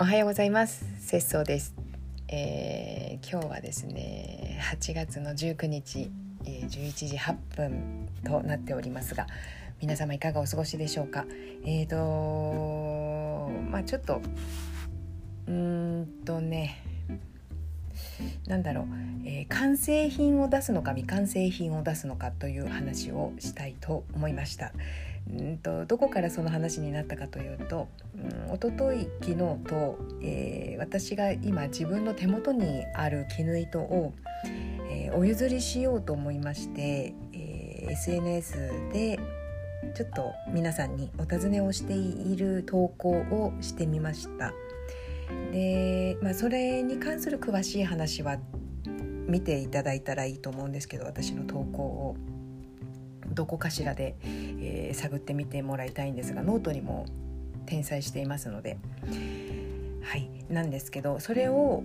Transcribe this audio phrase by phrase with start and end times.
[0.00, 0.84] おはようございます。
[1.00, 1.74] 節操です、
[2.28, 6.08] えー、今日はですね8月の19日、
[6.44, 9.26] え、11時8分となっておりますが
[9.80, 11.24] 皆様いかがお過ごしでしょうか？
[11.64, 14.22] えーとまあちょっと
[15.48, 16.80] うーんとね
[18.46, 18.84] なんだろう、
[19.24, 24.72] えー、完成品を出すのか未完成品を出すのかという話をしたいと思いました。
[25.32, 34.14] んとどこからその話になったかというと、うん、一昨日昨日と、えー、私が今自分の手元にある絹糸を、
[34.90, 39.18] えー、お譲りしようと思いまして、えー、SNS で
[39.94, 44.52] ちょっと皆さんにお尋ねをしている投稿をしてみました。
[45.52, 48.38] で、まあ、それに関する詳しい話は
[49.28, 52.16] 見ていただいたらいいと思うんですけど私の投稿を
[53.34, 57.06] どこかしらで、えー、探ってみてもらいたいんですがノートにも
[57.66, 58.78] 転載していますので
[60.02, 61.82] はいなんですけどそれを、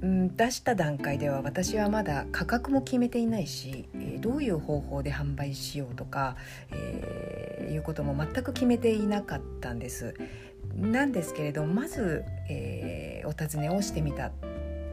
[0.00, 6.36] うん、出した段階では私はまだ価格も決めていないし、えー、どういう方法で販売しようとか、
[6.72, 10.14] えー、いうことも全く決めていなかったんです。
[10.74, 14.32] なんですけれどまず、えー、お尋ねをしてみた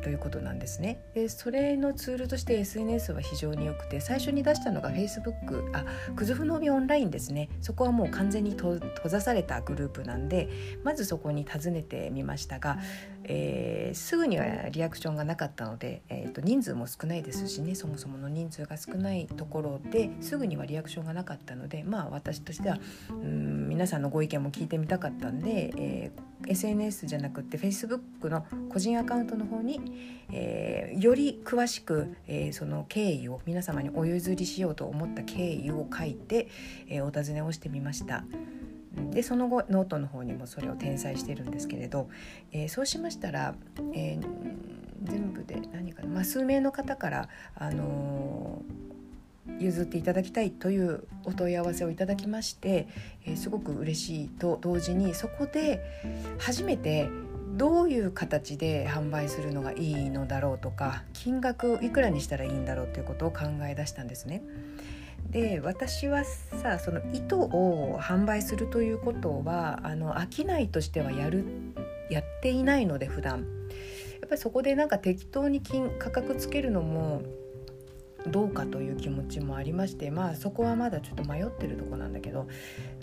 [0.01, 0.99] ということなんですね。
[1.13, 10.49] でそれのツールとして SNS は非常によくて最初に出したのが Facebook あクズフノービオンラインですねそこはもう完全に閉ざされたグループなんで
[10.83, 12.79] まずそこに訪ねてみましたが、
[13.23, 29.79] えー、すぐにはリアクションがなかったので、えー、と人数も少ないですしねそもそもの人数が少ないところですぐにはリアクションがなかったのでまあ私としてはうん皆さんのご意見も聞いてみたかったんで、えー、SNS じゃなくて Facebook の個人アカウントの方に、
[30.31, 36.47] えー、より詳しく、えー、その経緯を皆様にお譲りしようと思った経緯を書いて、
[36.87, 38.23] え、お尋ねをしてみました。
[39.11, 42.09] でその後ノートの方にもそれを転載してるんですけれど、
[42.51, 43.55] えー、そうしましたら、
[43.93, 44.27] えー、
[45.03, 52.87] 全部で何かな、まあ、数名の方から、あのー、譲っていただきたいというお問い合わせをいただきまして、
[53.25, 55.81] えー、すごく嬉しいと同時にそこで
[56.37, 57.09] 初めて
[57.53, 64.41] どういう形で販売するのがいいのだろうとか金額いくらにしたらいいんだろうということを考え出したんですね。
[65.29, 71.45] で私はさその糸を販売するということはあの商いとしてはやる
[72.09, 73.45] やっていないので普段。
[74.19, 77.23] やっぱりそこでなんか適当に金価格つけるのも
[78.27, 82.47] どうかという気持ちもありましてまあそこはまだちょっと迷ってるとこなんだけど、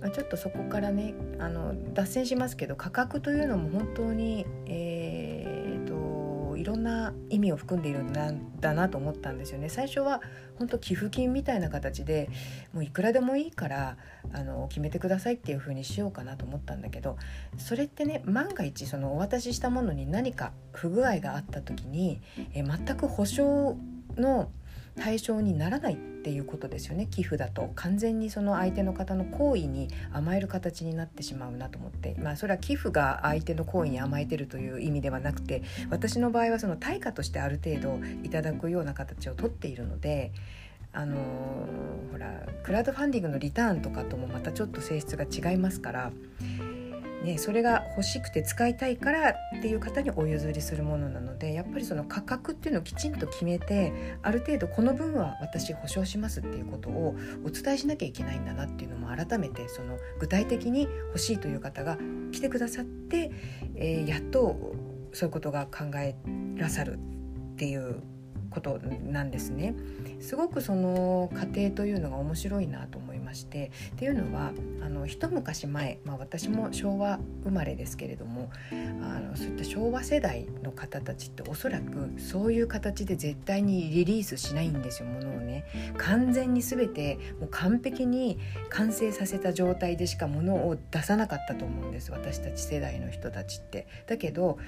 [0.01, 5.78] まあ、ちょっとそこからねあの脱線しますけど価格というのも本当に、えー
[6.59, 9.69] いろんな意味を含んでいるんだなと思ったんですよね。
[9.69, 10.21] 最初は
[10.59, 12.29] 本当寄付金みたいな形で
[12.73, 13.97] もういくらでもいいから
[14.33, 17.17] あの決めてくださいっていう風にしようかなと思ったんだけど
[17.57, 22.21] それってね万が一そのお渡ししたものに何か不具合があった時に
[22.55, 23.77] え全く保証
[24.17, 24.51] の
[24.99, 40.33] 対象にならないっていうことですよね寄付だと完全にその相手の方の行為に甘える形になってしまうなと思ってまあそれは寄付が相手の行為に甘えてるという意味ではなくて私の場合はその対価としてある程度いただくような形をとっているので。
[40.91, 46.13] あのー、ほらクラウドファンディングのリターンとかともまたちょっと性質が違いますから
[47.23, 53.93] ね、それが欲しくて使いたいからっていう方にお譲りするものなのでやっぱりその価格っていうのをきちんと決めて
[54.23, 61.99] ある程度この分は私保証しますっていうことをお伝えしなきゃいけないんだなっていうのも改めてその具体的に欲しいという方が
[62.31, 63.33] 来てくださって、
[63.75, 64.57] えー、やっと
[65.13, 66.15] そういうことが考え
[66.57, 66.99] らさる
[67.55, 68.01] っていう
[68.51, 68.79] こと
[69.11, 69.75] なんですね。
[70.21, 74.53] すごくその過程というのが面白いなと思いましてっていうのは
[74.85, 78.51] あの一昔前、まあ、私も昭和生まれですけれども
[79.01, 85.65] あのそういった昭和世代の方たちっておそらくそういう形で絶対にリリースしないんですよものをね
[85.97, 88.39] 完全に全てもう完璧に
[88.71, 93.87] 完成させた状態でしかものを出さなかったと思うんです私たち世代の人たちって。
[94.07, 94.59] だけど、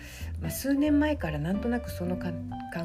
[0.41, 2.35] まあ、数年前からなんとなくその感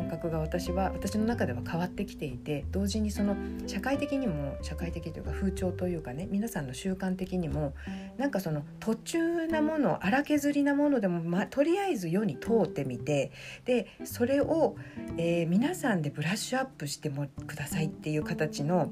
[0.10, 3.36] 覚が私はは私の中では変わってきていて同時にその
[3.66, 7.74] 社会的にも社会的というか風潮というかね皆さんの習慣的にも
[8.18, 13.32] なんかその途中なもの荒削りなものでも、ま、とりあえず世に通ってみて
[13.66, 14.76] でそれを、
[15.18, 18.92] えー、皆さんでブラッシュアップしてもくださいっていう形の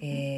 [0.00, 0.37] え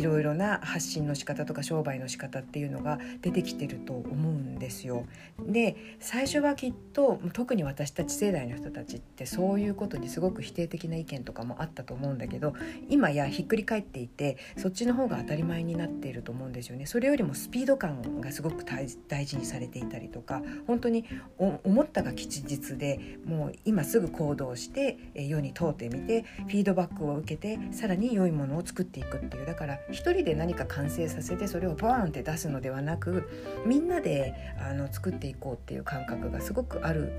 [0.00, 5.04] いろいろな発信の仕方とか商売の仕方っていうのが出てきてると思うんですよ。
[5.46, 12.54] で最初はきっと特に私たち世代の人たちってそういうことにすごく否定的な意見とかもあったと思うんだけど
[12.88, 16.86] 今やひっくり返っていてそっちの方が当たり前になっていると思うんですよね。
[16.86, 21.04] それよりもスピード感がすごく大事にされていたりとか本当に
[21.38, 33.28] 思ったが吉日でもう今すぐ行動して世に問うてみてフィードバックを受けてさらに良いものを作っていくっていうだから一人で何か完成させてそれをバーンって出すのではなく
[33.66, 37.12] みんなであの作っていこうっていう感覚がすごくある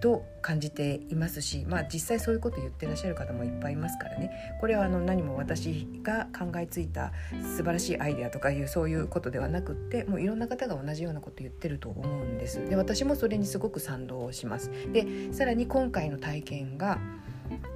[0.00, 4.30] と感じていますし、まあ、実際そういうこと言ってらっしゃる方もいっぱいいますからね。
[4.60, 7.12] これはあの何も私が考えついた
[7.56, 12.68] 素晴らしいアイデアとかいうそういうことではなくってもういろんな方が同じようなこと言ってると思うんです。
[12.68, 14.70] で私もそれにすごく賛同します。
[14.92, 16.98] でさらに今回の体験が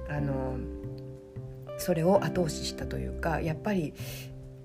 [0.07, 0.57] あの
[1.81, 3.93] それを後押ししたというかやっぱり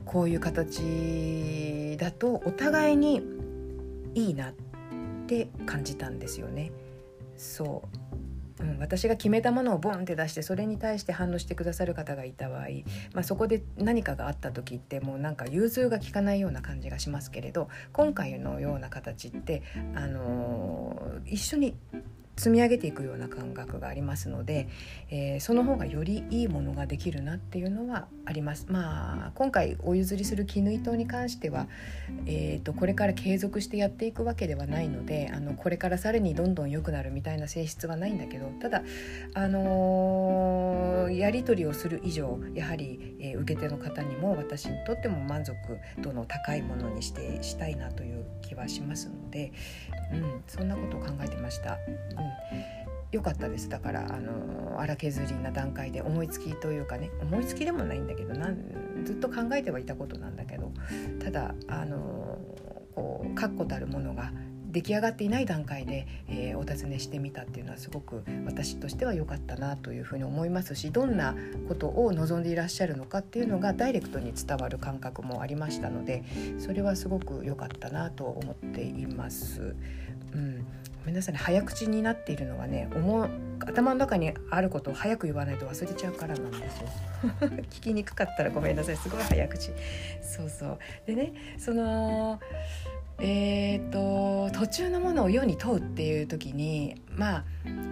[0.05, 3.23] こういう形だとお互いに
[4.15, 4.53] いいなっ
[5.27, 6.71] て感じたんですよね。
[7.37, 7.83] そ
[8.61, 12.69] う、うん、私が決めたものをボンって出してそれに対して反応してくださる方がいた場合、
[13.13, 19.63] まあ、そこで何かがあった時ってもうなんか融通が利かないような感じがしますけれど今回のような形って、
[19.95, 21.77] あのー、一緒に
[22.37, 24.69] 積み上げていくような感覚がありますので、
[25.11, 28.67] えー、その方がよりいいものができるなっていうのはあります。
[28.69, 31.67] まあ今回お譲りする絹糸に関しては、
[32.27, 38.83] えーと、これから継続してやっていくわけではないのであのこれからさらにどんどん良くなるみたいな性質はないんだけどただ、
[39.35, 45.57] あのー、やり取りをする以上やはり、えー、受け手の方にも私にとっても満足
[45.99, 49.53] 度の高いものにしてしたいなという気はしますので、
[50.13, 51.79] うん、そんなことを考えてました。
[52.27, 52.77] うん。
[53.13, 53.69] 良かったです。
[53.69, 60.73] だからあの荒削りな段階で思いつきというかね思いつきでもないんだけどなんずっと考えてはいたことなんだけど
[61.23, 62.39] ただあの
[62.95, 64.33] こう確固たるものが
[64.69, 71.35] 出来上がっていない段階で、えー、お尋ねしてみたっていうのはすごく私としては良かったなというふうに思いますしどんな
[71.69, 76.25] ことを望んでいらっしゃるのかっていうのがダイレクトに伝わる感覚もありましたので
[76.59, 79.75] それはすごく良かったなと思っています。
[80.35, 80.67] うん、
[81.07, 81.41] めんなさいね。
[81.41, 83.29] 早口になっているのはね思
[83.61, 86.89] 頭の中にあることを早く言わないと忘れちゃうからなんですよ。
[87.71, 88.97] 聞きにくかったらごめんなさい。
[88.97, 89.71] すごい早口。
[90.21, 90.79] そうそう。
[91.07, 92.41] でねその
[93.19, 97.45] えーと、途中のものを世に問うっていう時にまあ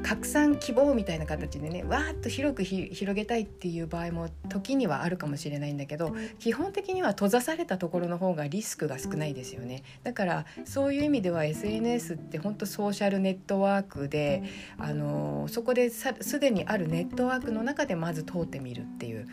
[0.05, 14.43] 拡散希望みたいな形でねわーっと広く広げたいっていう場合も時にはあるかもしれないんだけど基本的には閉ざされたところの方がリスクが少ないですよねだからそういう意味では SNS って本当ソーシャルネットワークで
[14.77, 19.27] あのそこですでにあるネットワークの中でまず通ってみるっていう。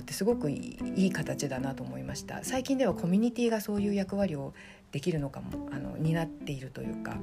[0.00, 4.54] ってすごくいい形だなと思いました最近ではコミュニティがそういう役割を
[4.92, 7.16] できるのかもあの担っているというか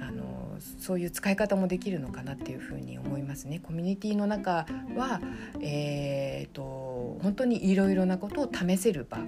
[0.00, 3.60] あのそういう使い方もできるのかなっていうふうに思いますね。
[3.60, 4.66] コミュニティの中
[4.96, 5.20] は、
[5.60, 9.18] えーと、本当にいろいろなことを試せる場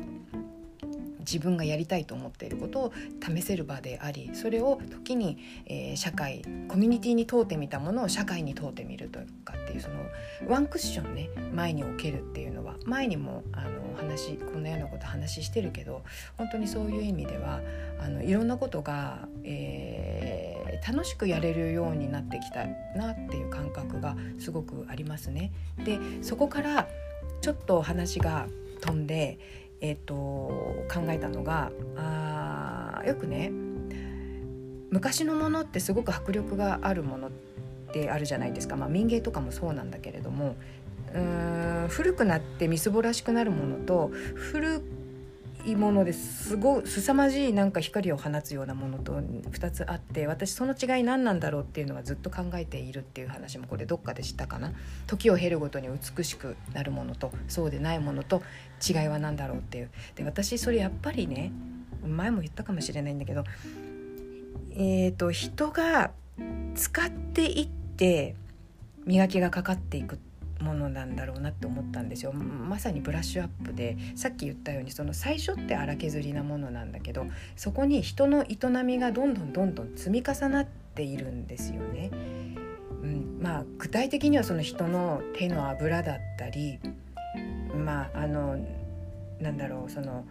[1.25, 9.97] 自分がやりたいと思っていることを試せる場でありそれを時に、えー、社会コミュニティに通ってみたものを社会に通ってみるとかっていうその
[10.49, 16.03] ワンクッションね前に置けるっていうのは前にもあの話こんなようなこと話してるけど
[16.37, 17.61] 本当にそういう意味では
[18.01, 22.67] あのいろんなことが、えー、楽しくやれるようになってきた
[22.99, 25.53] なっていう感覚がすごくありますね。
[25.85, 26.89] でそこから
[27.41, 28.47] ちょっと話が
[28.81, 29.39] 飛んで
[29.85, 33.53] えーと、考えたのがあよくね
[34.89, 37.31] 昔のものってすごく迫力があるものっ
[37.93, 40.57] てあるじゃないですか、まあ、民芸とかもそうなんだけれども
[41.13, 44.81] うーん古くなってみすぼらしくなるものと古
[45.67, 54.73] いものですごい凄まじいなんか光を放つようなものと2つあって私その違い何なんだろうっていうのはずっと考えているっていう話もこれどっかで知ったかな？
[55.07, 58.43] 時を経るごとに美しくなるものとそうでないものと
[58.87, 59.91] 違いは何だろうっていう。
[60.17, 61.53] で私それやっぱりね
[62.07, 63.45] 前も言ったかもしれないんだけど
[64.77, 66.11] えーと、と人が
[66.75, 68.35] 使っていって
[69.07, 70.34] 磨きがかかっていくって
[70.65, 82.11] ものなんだろうなって思ったんですよまさにブラッシュアップでさっき言ったようにその最初って荒削りなものなんだけどそこに人の営みがどんどんどんどん積み重なっているんですよね。
[83.03, 86.79] うん、まあ具体的にはその人の手の油だったり
[87.75, 88.57] まああの
[89.41, 90.25] なんだろうその、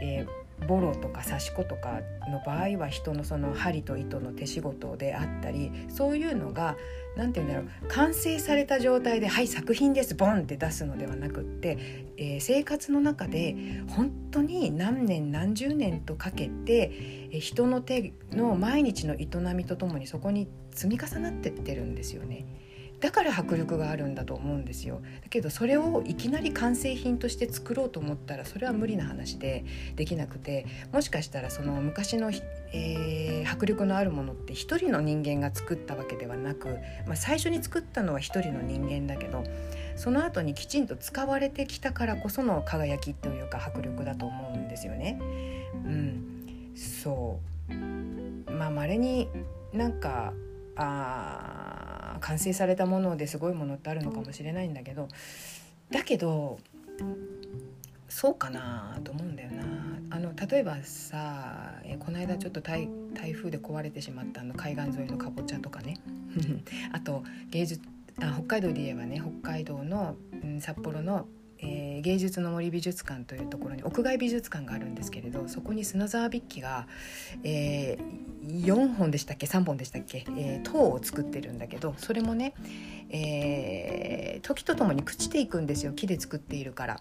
[0.00, 6.76] えーボロとか刺し子とかの場合は人のその針と糸の手仕事であったりそういうのが
[7.16, 11.78] 何て言うんだろう完成された状態で「はい作品ですボン!」って出すのではなくって、
[12.16, 13.56] えー、生活の中で
[13.88, 16.92] 本当に何年何十年とかけて、
[17.32, 22.46] えー、人の手の毎日の営みとともにそこに積み重なってってるんですよね。
[23.02, 25.02] だから迫力があるんだと思うんですよ。
[25.22, 29.64] だけどそれをいきなり完成品として作ろうと思ったらそれは無理な話で
[29.96, 32.30] できなくてもしかしたらその昔の、
[32.72, 36.68] えー、迫力のあるものって一人の人間が作ったわけではなく、
[37.06, 39.42] まあ、最初に作ったのは一人の人間だけど
[39.96, 45.18] その後にきちんと使われてきたからこその輝きというか迫力だと思うんですよね。
[45.84, 48.52] うん、そう。
[48.52, 49.28] まあ稀に
[49.72, 50.32] なんか
[50.76, 51.61] あ
[52.22, 55.08] 完成されたものですごいものってあるのかもしれないんだけど
[55.90, 56.58] だけど
[58.08, 59.62] そうかなと思うんだよな。
[60.10, 65.98] あの例えばさえこの間ちょっと台台風で壊れてしまったあの海岸沿いのかぼちゃとかね。
[66.92, 67.82] あと芸術
[68.20, 71.26] あ北海道で言えばね北海道の、うん、札幌の
[71.62, 76.86] えー、芸術の森美術館というところに屋外美術館があるんですけれどそこに砂沢筆記が、
[77.44, 82.54] えー、4本でしたっけ？3本でしたっけ、えー、塔を作ってるんだけどそれもね、
[83.10, 85.92] えー、時とともに朽ちていくんですよ。
[85.92, 87.00] 木で作っているから。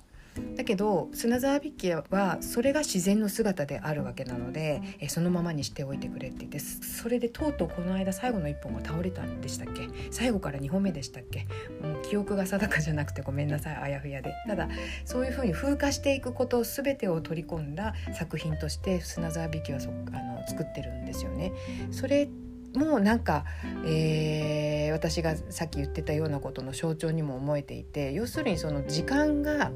[0.56, 9.88] だけど砂沢筆記はそれが自然の姿であるわけなのでえそのままにしておいてくれって言ってそれでとうとうこの間最後の1本が倒れたんでしたっけ？
[10.12, 11.48] 最後から2本目でしたっけ？
[11.82, 14.34] もう記憶が定かじゃなくてごめんなさいあやふやで。
[14.48, 14.70] ただ
[15.06, 21.52] そういうふうに風化していくこと全てを取り込んだ作品として砂沢筆記はそあの作ってるんですよね。
[21.92, 22.30] それ
[22.76, 23.44] もうなんか、
[23.86, 29.72] えー、私がさっき言ってたようなことの象徴にも思えていて要するにその時間が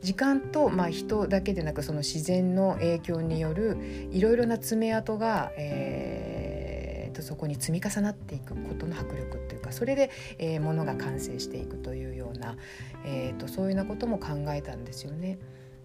[0.00, 3.76] 時間と、まあ、人だけでなくその自然の影響による
[4.10, 12.56] いろいろな爪痕が、えー、とそこに積み重なっていくことの迫力っていうかそれで、えー、ものが完成していくというような、
[13.04, 15.38] えーと、そういうようなことも考えたんですよね。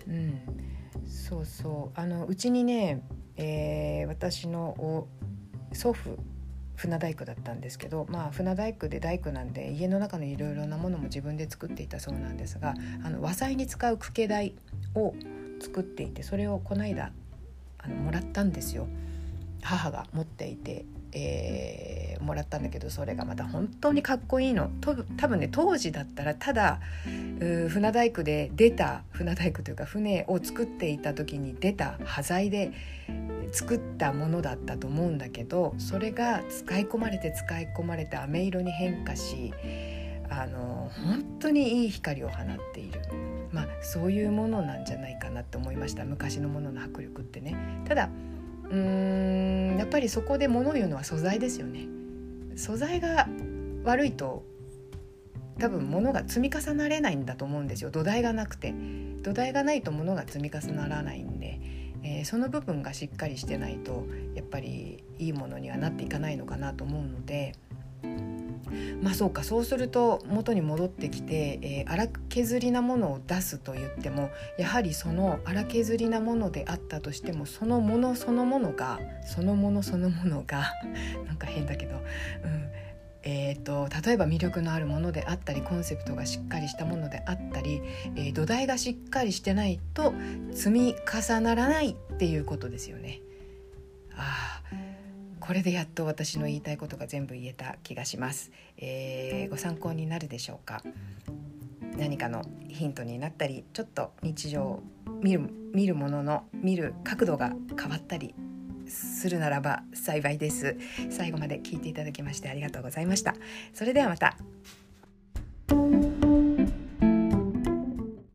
[0.08, 0.40] うん、
[1.08, 3.02] そうそうあのうちにね、
[3.38, 5.08] えー、私の
[5.74, 6.18] 祖父
[6.75, 14.55] 船大工だったんですけど、まあ、船大工で大工なんで家の中のいろいろなものも自分で作っていたそうなんですがあの和裁に使う茎台
[14.94, 15.13] を
[15.62, 17.12] 作っていてそれをこの間
[17.77, 18.88] あのもらったんですよ。
[19.62, 24.70] 母が持っていて、えー、もらったんだけどそれがまた本当にかっこいいの。
[24.82, 26.80] と多分ね当時だったらただ
[27.70, 32.74] 船大工で出た船大工というか船を作っていた時に出た端材で
[33.54, 39.54] 作ったものだったと思うんだけどそれが使い込まれて使い込まれて飴色に変化し
[40.30, 43.02] あの本当にいい光を放っている、
[43.52, 46.04] まあ、そういうものなんじゃないかなって思いました。
[46.04, 47.56] 昔のものの迫力ってね。
[47.88, 48.10] ただ
[48.70, 51.88] うーんやっぱりそこで物を言うのは素材ですよね。
[52.56, 53.28] 素材が
[53.84, 54.44] 悪いと
[55.60, 58.74] 多分物が積み重なれないんだと思うんですよ土台がなくて
[59.22, 61.60] 土台がないと物が積み重ならないんで
[62.08, 64.06] えー、その部分がしっかりしてないと
[64.36, 67.56] やっぱりいいものにはなっていかないのかなと思うので。
[69.02, 80.72] まあそうかそうすると元に戻ってきて、えー、荒削りなものを出すと言ってもやはりその荒削りなものであったとしてもそのものそのものがそのものそのものが
[81.26, 82.02] なんか変だけど、うん、
[83.24, 87.82] えーと、例えば魅力のあるものであったりコンセプトがしっかりしたものであったり、
[88.16, 90.14] えー、土台がしっかりしてないと
[90.54, 93.22] 積み重ならないっていうことですよね。
[94.18, 94.45] あ
[95.46, 98.52] これでやっと私の言いたいことが全部言えた気がします。
[98.78, 100.82] えー、ご参考になるでしょうか？
[101.98, 104.82] 何かのヒントになったりちょっと日常
[105.22, 108.34] 見る見るものの見る角度が変わったり
[108.88, 110.78] するならば幸いです。
[111.10, 113.36] 最後まで聞いていただきましてありがとうございました。
[113.74, 114.38] それではまた。